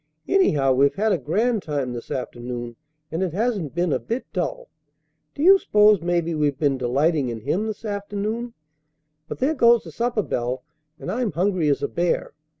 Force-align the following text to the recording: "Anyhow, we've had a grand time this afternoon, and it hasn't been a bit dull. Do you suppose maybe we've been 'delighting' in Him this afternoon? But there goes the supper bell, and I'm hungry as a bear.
"Anyhow, 0.27 0.73
we've 0.73 0.95
had 0.95 1.11
a 1.11 1.19
grand 1.19 1.61
time 1.61 1.93
this 1.93 2.09
afternoon, 2.09 2.75
and 3.11 3.21
it 3.21 3.33
hasn't 3.33 3.75
been 3.75 3.93
a 3.93 3.99
bit 3.99 4.25
dull. 4.33 4.67
Do 5.35 5.43
you 5.43 5.59
suppose 5.59 6.01
maybe 6.01 6.33
we've 6.33 6.57
been 6.57 6.79
'delighting' 6.79 7.29
in 7.29 7.41
Him 7.41 7.67
this 7.67 7.85
afternoon? 7.85 8.55
But 9.27 9.37
there 9.37 9.53
goes 9.53 9.83
the 9.83 9.91
supper 9.91 10.23
bell, 10.23 10.63
and 10.97 11.11
I'm 11.11 11.33
hungry 11.33 11.69
as 11.69 11.83
a 11.83 11.87
bear. 11.87 12.33